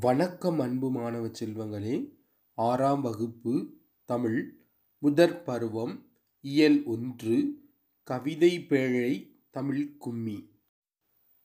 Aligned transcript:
வணக்கம் 0.00 0.58
அன்பு 0.58 0.90
மாணவ 0.90 1.26
செல்வங்களே. 1.26 2.12
ஆறாம் 2.54 3.00
வகுப்பு 3.00 3.74
தமிழ் 4.04 4.58
முதற் 4.98 5.44
பருவம் 5.44 6.06
இயல் 6.40 6.84
ஒன்று 6.84 7.60
கவிதை 8.02 8.66
பேழை 8.68 9.40
தமிழ் 9.50 9.96
கும்மி. 9.96 10.50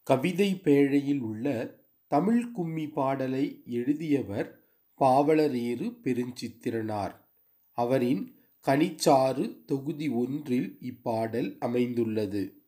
கவிதை 0.03 0.61
பேழையில் 0.63 1.19
உள்ள 1.19 1.75
தமிழ் 2.07 2.51
கும்மி 2.51 2.87
பாடலை 2.87 3.63
எழுதியவர் 3.65 4.63
பாவலரேறு 4.99 5.97
பெருஞ்சித்திரனார். 6.03 7.15
அவரின் 7.71 8.35
கனிச்சாறு 8.65 9.65
தொகுதி 9.65 10.07
ஒன்றில் 10.07 10.77
இப்பாடல் 10.81 11.57
அமைந்துள்ளது. 11.59 12.61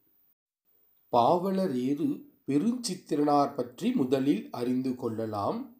பாவலரேறு 1.11 2.28
பெருஞ்சித்திரனார் 2.49 3.53
பற்றி 3.53 3.91
முதலில் 3.91 4.49
அறிந்து 4.51 4.95
கொள்ளலாம். 4.95 5.77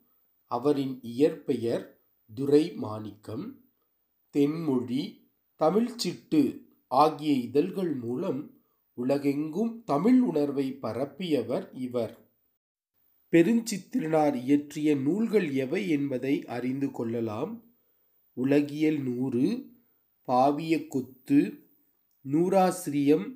அவரின் 0.52 1.00
இயற்பெயர் 1.02 2.02
துரை 2.36 2.73
மாணிக்கம் 2.73 3.46
தென்மொழி 4.34 5.04
தமிழ்ச்சிட்டு 5.60 6.41
ஆகிய 6.88 7.34
இதழ்கள் 7.34 7.94
மூலம் 7.94 8.62
உலகெங்கும் 8.94 9.84
தமிழ் 9.84 10.20
உணர்வை 10.20 10.77
பரப்பியவர் 10.82 11.70
இவர். 11.74 12.16
பெருஞ்சித்திரனார் 13.34 14.36
இயற்றிய 14.36 14.96
நூல்கள் 14.96 15.54
எவை 15.54 15.90
என்பதை 15.90 16.46
அறிந்து 16.46 16.91
கொள்ளலாம். 16.91 17.63
உலகியல் 18.34 18.99
நூறு 18.99 19.72
பாவிய 20.27 20.88
கொத்து 20.88 21.40
நூறாசிரியம் 22.26 23.27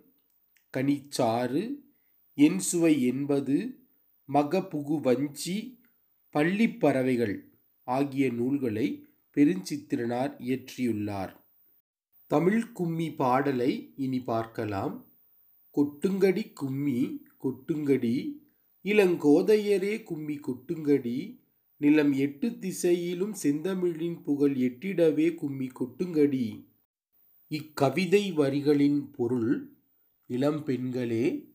கனிச்சாறு 0.77 1.63
என் 2.33 2.59
சுவை 2.59 3.01
என்பது 3.01 3.77
மகபுகு 4.33 4.99
வஞ்சி 5.01 5.79
பள்ளிப்பறவைகள் 6.33 7.39
ஆகிய 7.83 8.31
நூல்களை 8.31 9.05
பெருஞ்சித்திரனார் 9.35 10.35
இயற்றியுள்ளார். 10.39 11.33
தமிழ் 12.27 12.71
கும்மி 12.71 13.11
பாடலை 13.11 13.93
இனி 13.95 14.19
பார்க்கலாம். 14.19 15.05
கொட்டுங்கடி 15.77 16.53
கும்மி 16.53 17.25
கொட்டுங்கடி. 17.43 18.41
இளங்கோதையரே 18.83 20.03
கும்மி 20.03 20.39
கொட்டுங்கடி. 20.47 21.41
நிலம் 21.77 22.13
எட்டு 22.13 22.59
திசையிலும் 22.59 23.35
செந்தமிழின் 23.43 24.21
புகழ் 24.21 24.55
எட்டிடவே 24.55 25.35
கும்மி 25.35 25.69
கொட்டுங்கடி. 25.79 26.67
இக்கவிதை 27.47 28.31
வரிகளின் 28.31 29.11
பொருள் 29.11 29.77
இளம் 30.25 30.63
பெண்களே 30.63 31.52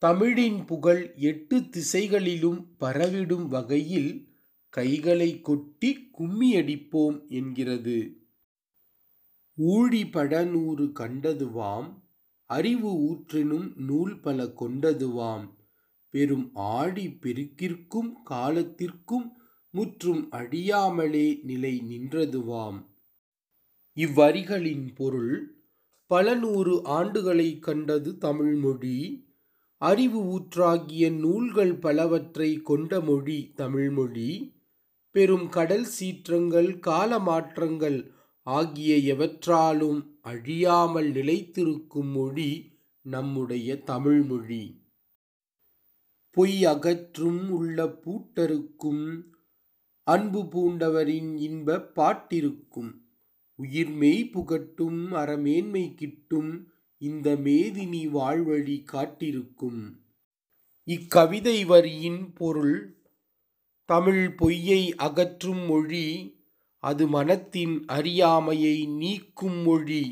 தமிழின் 0.00 0.64
புகழ் 0.64 1.14
எட்டு 1.16 1.68
திசைகளிலும் 1.68 2.66
பரவிடும் 2.80 3.48
வகையில் 3.48 4.28
கைகளை 4.68 5.40
கொட்டி 5.40 6.10
கும்மியடிப்போம் 6.18 7.28
என்கிறது. 7.28 8.16
ஊழி 9.54 10.02
படநூறு 10.02 10.90
கண்டதுவாம் 11.00 11.94
அறிவு 12.46 12.90
ஊற்றினும் 12.94 13.76
நூல் 13.76 14.20
பல 14.20 14.44
கொண்டதுவாம். 14.44 15.50
பெரும் 16.10 16.50
ஆடி 16.54 17.06
பெருக்கிற்கும் 17.06 18.12
காலத்திற்கும் 18.24 19.32
முற்றும் 19.70 20.30
அழியாமலே 20.30 21.40
நிலை 21.42 21.82
நின்றதுவாம். 21.90 22.86
இவ்வரிகளின் 23.94 24.94
பொருள் 24.94 25.54
பல 26.06 26.34
நூறு 26.34 26.82
ஆண்டுகளை 26.84 27.58
கண்டது 27.58 28.18
தமிழ்மொழி. 28.18 29.28
அறிவு 29.80 30.20
ஊற்றாகிய 30.24 31.04
நூல்கள் 31.10 31.74
பலவற்றை 31.78 32.62
கொண்ட 32.62 33.00
மொழி 33.00 33.52
தமிழ்மொழி 33.56 34.30
பெரும் 35.14 35.48
கடல் 35.48 35.86
சீற்றங்கள் 35.98 36.78
கால 36.78 37.18
மாற்றங்கள் 37.18 38.14
ஆகிய 38.46 38.96
எவற்றாலும் 39.14 40.00
அழியாமல் 40.20 41.12
நிலைத்திருக்கும் 41.12 42.10
மொழி 42.12 42.50
நம்முடைய 43.04 43.76
தமிழ்மொழி. 43.82 44.62
பொய் 46.36 46.64
அகற்றும் 46.64 47.50
உள்ள 47.50 47.86
பூட்டருக்கும் 47.86 49.04
அன்பு 50.06 50.42
பூண்டவரின் 50.42 51.36
இன்ப 51.36 51.78
பாட்டிருக்கும் 51.78 52.92
உயிர்மெய் 53.58 54.22
புகட்டும் 54.32 55.12
அறமேன்மை 55.12 55.94
கிட்டும் 55.94 56.52
இந்த 57.02 57.28
மேதினி 57.34 58.00
வாழ்வழி 58.08 58.84
காட்டிருக்கும். 58.84 59.82
இக்கவிதை 60.88 61.64
வரியின் 61.64 62.32
பொருள் 62.34 62.76
தமிழ் 63.88 64.34
பொய்யை 64.34 64.82
அகற்றும் 64.96 65.62
மொழி 65.66 66.06
அது 66.82 67.06
மனத்தின் 67.08 67.84
அறியாமையை 67.86 68.76
நீக்கும் 68.86 69.62
மொழி 69.62 70.04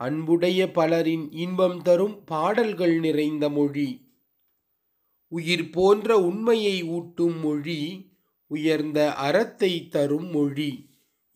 அன்புடைய 0.00 0.60
பலரின் 0.72 1.26
இன்பம் 1.34 1.82
தரும் 1.82 2.24
பாடல்கள் 2.24 3.00
நிறைந்த 3.00 3.48
மொழி 3.48 3.90
உயிர் 5.32 5.70
போன்ற 5.70 6.18
உண்மையை 6.20 6.82
ஊட்டும் 6.82 7.38
மொழி 7.40 7.80
உயர்ந்த 8.50 9.12
அறத்தை 9.14 9.72
தரும் 9.88 10.30
மொழி 10.30 10.72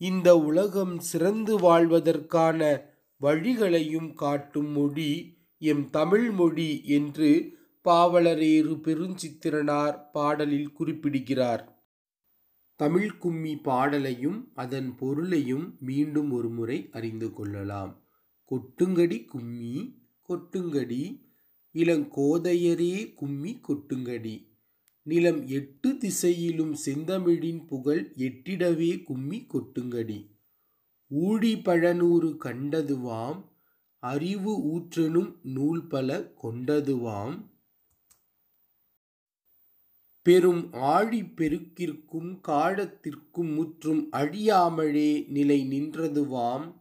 இந்த 0.01 0.37
உலகம் 0.39 0.99
சிறந்து 0.99 1.59
வாழ்வதற்கான 1.59 2.61
வழிகளையும் 3.21 4.13
காட்டும் 4.13 4.67
மொழி 4.67 5.37
எம் 5.57 5.89
தமிழ் 5.89 6.31
மொழி 6.31 6.83
என்று 6.85 7.55
பாவலரேறு 7.83 8.75
பெருஞ்சித்திரனார் 8.81 10.09
பாடலில் 10.11 10.71
குறிப்பிடுகிறார். 10.71 11.85
தமிழ் 12.75 13.17
கும்மி 13.17 13.57
பாடலையும் 13.57 14.51
அதன் 14.53 14.95
பொருளையும் 14.95 15.77
மீண்டும் 15.79 16.31
ஒரு 16.31 16.49
முறை 16.49 16.89
அறிந்து 16.91 17.33
கொள்ளலாம். 17.33 18.07
கொட்டுங்கடி 18.51 19.25
கும்மி 19.25 20.01
கொட்டுங்கடி. 20.29 21.25
இளங்கோதையரே 21.73 23.13
கும்மி 23.13 23.61
கொட்டுங்கடி. 23.67 24.47
நிலம் 25.01 25.47
எட்டு 25.47 25.97
திசையிலும் 25.97 26.75
செந்தமிழின் 26.85 27.67
புகழ் 27.67 28.13
எட்டிடவே 28.17 29.03
கும்மி 29.03 29.47
கொட்டுங்கடி. 29.53 30.36
ஊழிபழநூறு 31.15 32.37
கண்டதுவாம் 32.43 33.43
அறிவு 33.99 34.77
ஊற்றெனும் 34.77 35.35
நூல் 35.43 35.87
பல 35.87 36.33
கொண்டதுவாம். 36.43 37.41
பெரும் 40.21 40.73
ஆழி 40.73 41.21
பெருக்கிற்கும் 41.21 42.39
காலத்திற்கும் 42.41 43.53
முற்றும் 43.53 44.11
அழியாமலே 44.11 45.25
நிலை 45.27 45.67
நின்றதுவாம். 45.69 46.73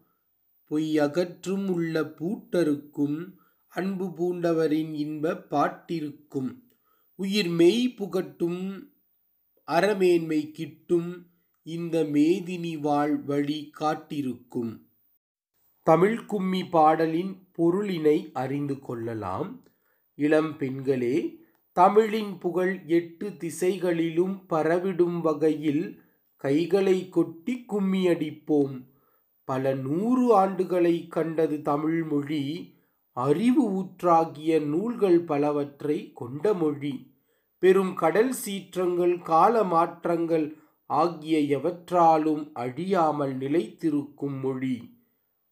பொய்யகற்றும் 0.71 1.67
உள்ள 1.69 2.03
பூட்டருக்கும் 2.03 3.35
அன்பு 3.69 4.07
பூண்டவரின் 4.07 4.93
இன்ப 4.95 5.35
பாட்டிருக்கும். 5.51 6.63
உயிர் 7.15 7.49
மெய் 7.49 7.95
புகட்டும் 7.99 8.91
அறமேன்மை 9.67 10.51
கிட்டும் 10.51 11.27
இந்த 11.67 12.03
மேதினி 12.03 12.81
வாழ் 12.81 13.15
வழி 13.25 13.71
காட்டிருக்கும். 13.79 14.87
தமிழ் 15.83 16.25
கும்மி 16.25 16.65
பாடலின் 16.65 17.49
பொருளினை 17.59 18.31
அறிந்து 18.33 18.79
கொள்ளலாம். 18.79 19.65
இளம் 20.15 20.57
பெண்களே 20.57 21.39
தமிழின் 21.73 22.39
புகழ் 22.39 22.83
எட்டு 22.87 23.37
திசைகளிலும் 23.37 24.45
பரவிடும் 24.51 25.21
வகையில் 25.21 26.01
கைகளை 26.37 27.09
கொட்டி 27.09 27.65
கும்மியடிப்போம் 27.69 28.77
பல 29.45 29.75
நூறு 29.75 30.47
ஆண்டுகளை 30.47 31.09
கண்டது 31.09 31.63
தமிழ் 31.63 32.03
மொழி 32.03 32.75
அறிவு 33.13 33.65
ஊற்றாகிய 33.73 34.61
நூல்கள் 34.67 35.21
பலவற்றை 35.21 36.13
கொண்ட 36.15 36.55
மொழி. 36.55 37.15
பெரும் 37.59 37.95
கடல் 37.95 38.35
சீற்றங்கள் 38.45 39.23
கால 39.23 39.65
மாற்றங்கள் 39.65 40.57
ஆகிய 40.87 41.59
எவற்றாலும் 41.59 42.51
அழியாமல் 42.55 43.39
நிலைத்திருக்கும் 43.39 44.41
மொழி. 44.41 44.99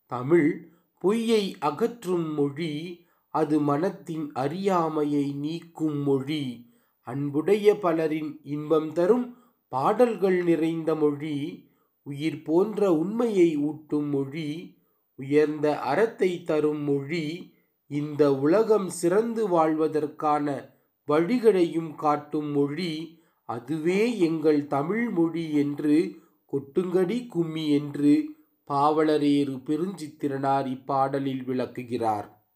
தமிழ் 0.07 0.69
பொய்யை 0.99 1.57
அகற்றும் 1.59 2.35
மொழி 2.35 3.05
அது 3.29 3.61
மனத்தின் 3.61 4.33
அறியாமையை 4.33 5.33
நீக்கும் 5.33 6.03
மொழி. 6.03 6.73
அன்புடைய 7.01 7.79
பலரின் 7.83 8.41
இன்பம் 8.43 8.93
தரும் 8.93 9.39
பாடல்கள் 9.69 10.45
நிறைந்த 10.45 10.95
மொழி. 10.95 11.69
உயிர் 12.03 12.43
போன்ற 12.43 12.93
உண்மையை 12.93 13.57
ஊட்டும் 13.57 14.09
மொழி. 14.09 14.77
உயர்ந்த 15.15 15.79
அறத்தை 15.79 16.45
தரும் 16.45 16.83
மொழி. 16.83 17.53
இந்த 17.87 18.35
உலகம் 18.35 18.89
சிறந்து 18.89 19.49
வாழ்வதற்கான 19.49 20.71
வழிகளையும் 21.09 21.95
காட்டும் 21.95 22.51
மொழி. 22.51 23.23
அதுவே 23.44 24.19
எங்கள் 24.19 24.67
தமிழ் 24.67 25.11
மொழி 25.11 25.52
என்று 25.52 26.23
கொட்டுங்கடி 26.52 27.26
கும்மி 27.26 27.70
என்று 27.70 28.25
பாவலரேறு 28.69 29.62
பெருஞ்சித்திரனார் 29.62 30.67
இப்பாடலில் 30.67 31.44
விளக்குகிறார். 31.44 32.52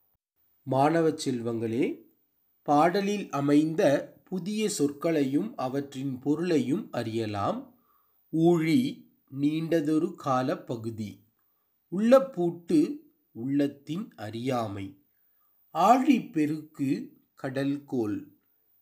மாணவ 0.63 1.09
செல்வங்களே 1.09 2.03
பாடலில் 2.63 3.31
அமைந்த 3.31 4.13
புதிய 4.25 4.69
சொற்களையும் 4.79 5.53
அவற்றின் 5.57 6.19
பொருளையும் 6.19 6.89
அறியலாம். 6.91 7.75
ஊழி 8.29 9.11
நீண்டதொரு 9.41 10.15
கால 10.15 10.57
பகுதி. 10.57 11.25
உள்ளப்பூட்டு 11.97 12.99
உள்ளத்தின் 13.33 14.13
அறியாமை. 14.17 15.03
ஆழிப்பெருக்கு 15.75 17.13
கடல்கோள். 17.43 18.25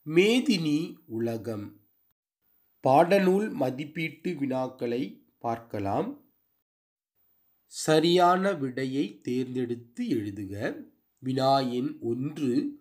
மேதினி 0.06 0.96
உலகம். 1.06 1.85
பாடநூல் 2.86 3.52
மதிப்பீட்டு 3.52 4.30
வினாக்களை 4.30 5.26
பார்க்கலாம். 5.38 6.34
சரியான 7.66 8.52
விடையை 8.52 9.20
தேர்ந்தெடுத்து 9.20 10.08
எழுதுக. 10.08 10.84
வினா 11.18 11.60
எண் 11.60 11.96
ஒன்று. 12.00 12.80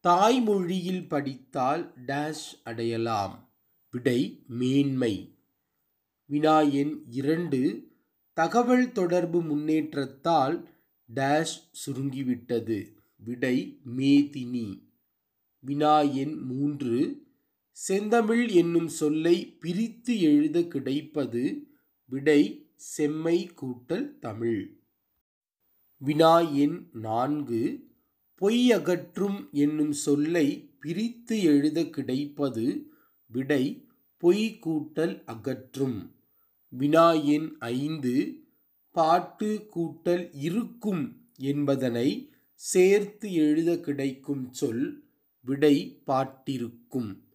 தாய்மொழியில் 0.00 1.08
படித்தால் 1.08 1.92
டேஷ் 2.06 2.62
அடையலாம். 2.64 3.54
விடை 3.90 4.44
மேன்மை. 4.46 5.38
வினா 6.26 6.60
எண் 6.60 7.04
இரண்டு. 7.08 7.92
தகவல் 8.32 8.92
தொடர்பு 8.92 9.42
முன்னேற்றத்தால் 9.42 10.68
டேஷ் 11.14 11.70
சுருங்கிவிட்டது. 11.86 12.96
விடை 13.16 13.80
மேதினி. 13.96 14.90
வினா 15.60 16.00
எண் 16.00 16.34
மூன்று. 16.34 17.25
செந்தமிழ் 17.76 18.48
என்னும் 18.48 18.88
சொல்லை 18.88 19.56
பிரித்து 19.60 20.20
எழுத 20.20 20.62
கிடைப்பது 20.62 21.66
விடை 22.04 22.68
செம்மை 22.76 23.50
கூட்டல் 23.60 24.18
தமிழ். 24.18 24.80
வினா 25.98 26.38
எண் 26.38 26.88
நான்கு 26.92 27.90
பொய் 28.34 28.72
அகற்றும் 28.72 29.48
என்னும் 29.52 29.92
சொல்லை 29.92 30.70
பிரித்து 30.80 31.42
எழுத 31.42 31.84
கிடைப்பது 31.86 32.90
விடை 33.26 33.88
பொய் 34.16 34.58
கூட்டல் 34.66 35.24
அகற்றும். 35.24 36.14
வினா 36.68 37.12
எண் 37.12 37.56
ஐந்து 37.58 38.44
பாட்டு 38.90 39.68
கூட்டல் 39.76 40.28
இருக்கும் 40.32 41.04
என்பதனை 41.36 42.32
சேர்த்து 42.54 43.32
எழுத 43.32 43.80
கிடைக்கும் 43.80 44.52
சொல் 44.52 45.04
விடை 45.40 46.02
பாட்டிருக்கும். 46.06 47.25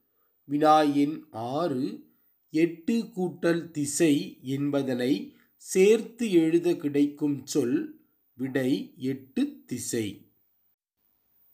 வினா 0.51 0.81
எண் 0.81 1.23
ஆறு 1.31 2.03
எட்டு 2.49 3.03
கூட்டல் 3.03 3.71
திசை 3.71 4.39
என்பதனை 4.41 5.35
சேர்த்து 5.55 6.31
எழுத 6.31 6.75
கிடைக்கும் 6.75 7.45
சொல் 7.45 8.01
விடை 8.33 8.93
எட்டு 8.97 9.63
திசை. 9.65 10.31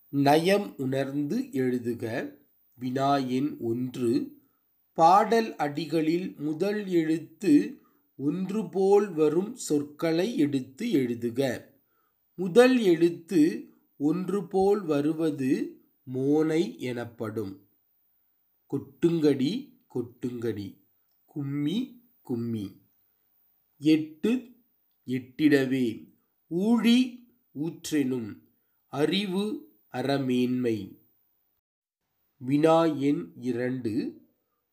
நயம் 0.09 0.77
உணர்ந்து 0.77 1.39
எழுதுக. 1.39 2.35
வினா 2.73 3.17
எண் 3.17 3.57
ஒன்று 3.59 4.37
பாடல் 4.93 5.55
அடிகளில் 5.55 6.37
முதல் 6.37 6.87
எழுத்து 6.87 7.81
ஒன்று 8.17 8.69
போல் 8.69 9.13
வரும் 9.13 9.55
சொற்களை 9.55 10.37
எடுத்து 10.37 10.87
எழுதுக. 10.87 11.63
முதல் 12.35 12.79
எழுத்து 12.79 13.69
ஒன்று 13.97 14.47
போல் 14.47 14.85
வருவது 14.85 15.81
மோனை 16.13 16.77
எனப்படும். 16.77 17.66
கொட்டுங்கடி 18.73 19.79
கொட்டுங்கடி. 19.93 20.77
கும்மி 21.25 22.01
கும்மி. 22.21 22.81
எட்டு 23.77 24.47
எட்டிடவே. 25.07 26.13
ஊழி 26.49 27.27
ஊற்றெனும். 27.59 28.41
அறிவு 28.87 29.71
அறமேன்மை. 29.91 30.99
வினா 32.37 32.85
எண் 32.85 33.31
இரண்டு. 33.35 34.21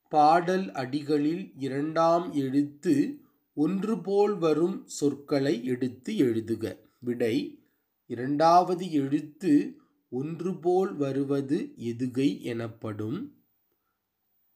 பாடல் 0.08 0.73
அடிகளில் 0.73 1.52
இரண்டாம் 1.56 2.32
எழுத்து 2.32 3.20
ஒன்று 3.55 4.00
போல் 4.00 4.38
வரும் 4.38 4.87
சொற்களை 4.87 5.64
எடுத்து 5.64 6.14
எழுதுக. 6.14 6.79
விடை 6.99 7.64
இரண்டாவது 8.06 8.93
எழுத்து 8.93 9.76
ஒன்று 10.08 10.58
போல் 10.58 10.96
வருவது 10.96 11.73
எதுகை 11.76 12.41
எனப்படும். 12.41 13.44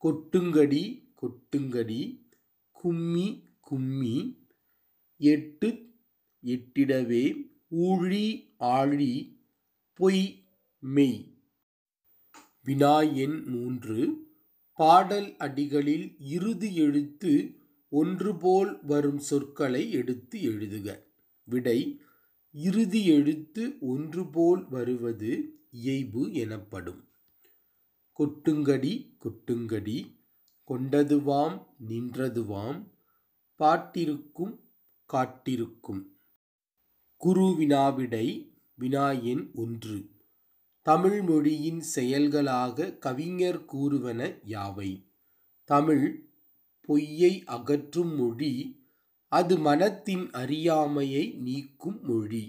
கொட்டுங்கடி 0.03 1.11
கொட்டுங்கடி 1.21 2.21
கும்மி 2.71 3.43
கும்மி 3.61 4.47
எட்டு 5.17 5.93
எட்டிடவே 6.45 7.51
ஊழி 7.71 8.55
ஆழி 8.59 9.41
பொய் 9.95 10.45
மெய். 10.81 11.37
வினா 12.65 13.01
எண் 13.01 13.43
மூன்று 13.45 14.27
பாடல் 14.73 15.35
அடிகளில் 15.39 16.17
இறுதி 16.19 16.75
எழுத்து 16.75 17.55
ஒன்று 17.89 18.37
போல் 18.37 18.85
வரும் 18.85 19.19
சொற்களை 19.19 19.91
எடுத்து 19.91 20.41
எழுதுக. 20.41 21.03
விடை 21.45 22.01
இறுதி 22.53 23.07
எழுத்து 23.07 23.77
ஒன்று 23.81 24.31
போல் 24.31 24.69
வருவது 24.69 25.53
இயைபு 25.85 26.33
எனப்படும். 26.33 27.08
கொட்டுங்கடி 28.19 28.93
கொட்டுங்கடி 29.23 29.99
கொண்டதுவாம் 30.69 31.57
நின்றதுவாம் 31.89 32.79
பாட்டிருக்கும் 33.61 34.55
காட்டிருக்கும். 35.11 36.01
குரு 37.17 37.45
வினாவிடை 37.59 38.27
வினா 38.75 39.11
எண் 39.11 39.51
ஒன்று 39.55 40.11
தமிழ் 40.83 41.23
மொழியின் 41.23 41.81
செயல்களாக 41.81 42.93
கவிஞர் 42.93 43.65
கூறுவன 43.65 44.21
யாவை? 44.47 44.91
தமிழ் 45.65 46.33
பொய்யை 46.81 47.43
அகற்றும் 47.47 48.15
மொழி 48.15 48.53
அது 49.33 49.59
மனத்தின் 49.59 50.31
அறியாமையை 50.31 51.25
நீக்கும் 51.33 52.01
மொழி. 52.03 52.45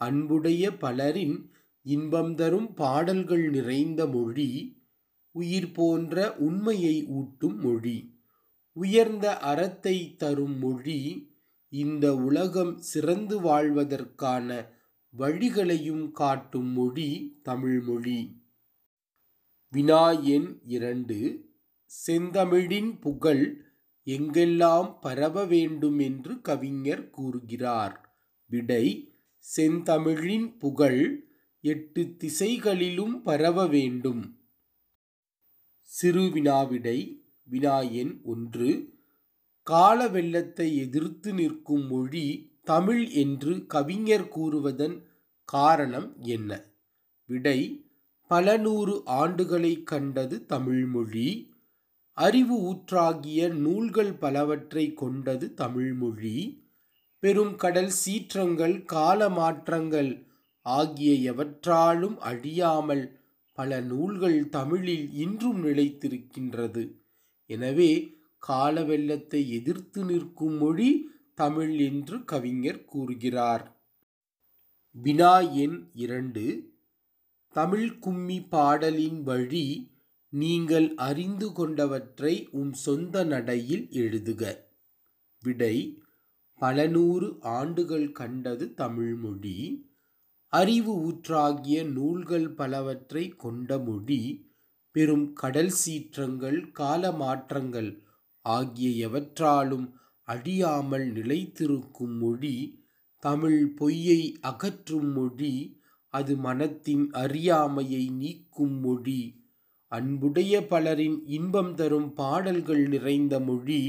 அன்புடைய 0.00 0.70
பலரின் 0.76 1.50
இன்பம் 1.82 2.34
தரும் 2.34 2.74
பாடல்கள் 2.74 3.50
நிறைந்த 3.50 4.06
மொழி 4.06 4.82
உயிர் 5.34 5.72
போன்ற 5.72 6.34
உண்மையை 6.36 6.96
ஊட்டும் 7.06 7.58
மொழி. 7.60 7.98
உயர்ந்த 8.72 9.38
அறத்தை 9.38 9.96
தரும் 10.16 10.58
மொழி 10.58 11.00
இந்த 11.68 12.14
உலகம் 12.14 12.78
சிறந்து 12.78 13.36
வாழ்வதற்கான 13.40 14.48
வழிகளையும் 15.18 16.10
காட்டும் 16.12 16.70
மொழி 16.72 17.40
தமிழ்மொழி 17.42 18.20
வினா 19.70 20.10
எண் 20.10 20.60
இரண்டு. 20.66 21.18
செந்தமிழின் 22.06 23.00
புகழ் 23.00 23.44
எங்கெல்லாம் 24.06 24.98
பரவ 25.00 25.44
வேண்டும் 25.44 25.98
என்று 25.98 26.40
கவிஞர் 26.40 27.10
கூறுகிறார். 27.10 27.96
விடை 28.46 28.86
செந்தமிழின் 29.56 30.58
புகழ் 30.58 31.02
எட்டு 31.64 32.02
திசைகளிலும் 32.16 33.22
பரவ 33.22 33.66
வேண்டும். 33.66 34.22
சிறு 35.90 36.22
வினாவிடை 36.28 36.98
வினா 37.48 37.78
எண் 37.92 38.20
ஒன்று 38.24 38.70
கால 39.66 40.08
வெள்ளத்தை 40.08 40.76
எதிர்த்து 40.76 41.32
நிற்கும் 41.34 41.86
மொழி 41.86 42.26
தமிழ் 42.64 43.04
என்று 43.14 43.66
கவிஞர் 43.66 44.28
கூறுவதன் 44.28 44.96
காரணம் 45.48 46.08
என்ன? 46.26 46.50
விடை 47.28 47.58
பல 48.30 48.56
நூறு 48.56 48.94
ஆண்டுகளை 49.14 49.82
கண்டது 49.84 50.46
தமிழ்மொழி 50.46 51.28
அறிவு 52.18 52.56
ஊற்றாகிய 52.64 53.48
நூல்கள் 53.56 54.12
பலவற்றை 54.12 54.92
கொண்டது 54.94 55.54
தமிழ்மொழி 55.54 56.36
பெரும் 57.22 57.56
கடல் 57.56 57.92
சீற்றங்கள் 58.04 58.84
கால 58.84 59.28
மாற்றங்கள் 59.30 60.12
ஆகிய 60.66 61.32
எவற்றாலும் 61.32 62.16
அழியாமல் 62.22 63.04
பல 63.58 63.80
நூல்கள் 63.80 64.48
தமிழில் 64.48 65.06
இன்றும் 65.14 65.64
நிலைத்திருக்கின்றது. 65.64 66.84
எனவே 67.50 67.90
கால 68.38 68.82
வெள்ளத்தை 68.84 69.50
எதிர்த்து 69.50 70.04
நிற்கும் 70.04 70.56
மொழி 70.56 70.90
தமிழ் 71.34 71.78
என்று 71.78 72.24
கவிஞர் 72.24 72.84
கூறுகிறார். 72.84 73.64
வினா 74.94 75.34
எண் 75.38 75.78
இரண்டு. 75.94 76.44
தமிழ் 77.56 77.98
கும்மி 77.98 78.38
பாடலின் 78.48 79.22
வழி 79.22 79.66
நீங்கள் 80.32 80.94
அறிந்து 80.94 81.48
கொண்டவற்றை 81.48 82.34
உம் 82.50 82.72
சொந்த 82.72 83.24
நடையில் 83.24 83.86
எழுதுக. 84.02 84.42
விடை 85.42 85.76
பல 86.60 86.86
நூறு 86.86 87.28
ஆண்டுகள் 87.40 88.12
கண்டது 88.12 88.74
தமிழ்மொழி 88.74 89.56
அறிவு 90.54 90.92
ஊற்றாகிய 91.04 91.76
நூல்கள் 91.92 92.48
பலவற்றை 92.54 93.24
கொண்ட 93.36 93.78
மொழி 93.78 94.20
பெரும் 94.94 95.26
கடல் 95.32 95.74
சீற்றங்கள் 95.74 96.58
கால 96.72 97.12
மாற்றங்கள் 97.12 97.90
ஆகிய 98.44 98.88
எவற்றாலும் 99.06 99.86
அழியாமல் 100.28 101.06
நிலைத்திருக்கும் 101.12 102.14
மொழி 102.18 102.56
தமிழ் 103.22 103.62
பொய்யை 103.78 104.20
அகற்றும் 104.42 105.10
மொழி 105.12 105.54
அது 106.14 106.34
மனத்தின் 106.36 107.04
அறியாமையை 107.14 108.04
நீக்கும் 108.18 108.76
மொழி 108.80 109.20
அன்புடைய 109.92 110.54
பலரின் 110.70 111.18
இன்பம் 111.30 111.74
தரும் 111.74 112.08
பாடல்கள் 112.12 112.84
நிறைந்த 112.88 113.34
மொழி 113.40 113.82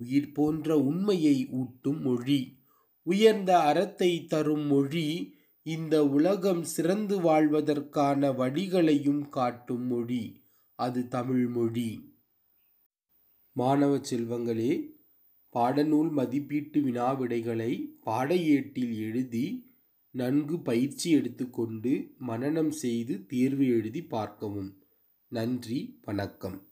உயிர் 0.00 0.32
போன்ற 0.32 0.76
உண்மையை 0.82 1.38
ஊட்டும் 1.54 2.00
மொழி 2.02 2.40
உயர்ந்த 3.06 3.52
அறத்தை 3.62 4.12
தரும் 4.26 4.66
மொழி 4.66 5.06
இந்த 5.66 6.04
உலகம் 6.06 6.62
சிறந்து 6.62 7.20
வாழ்வதற்கான 7.20 8.30
வழிகளையும் 8.30 9.28
காட்டும் 9.28 9.86
மொழி 9.86 10.40
அது 10.74 11.08
தமிழ் 11.08 11.46
மொழி. 11.46 12.14
மாணவ 13.52 13.96
செல்வங்களே 13.96 14.90
பாடநூல் 15.52 16.10
மதிப்பீட்டு 16.10 16.80
வினாவிடைகளை 16.80 17.72
பாடையேட்டில் 18.06 18.94
எழுதி 18.98 19.74
நன்கு 20.10 20.58
பயிற்சி 20.58 21.10
எடுத்துக்கொண்டு 21.10 22.14
மனனம் 22.18 22.70
செய்து 22.70 23.26
தேர்வு 23.26 23.66
எழுதி 23.66 24.02
பார்க்கவும். 24.02 24.82
நன்றி 25.28 25.98
வணக்கம். 26.04 26.62